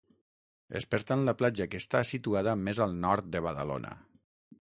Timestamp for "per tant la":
0.93-1.35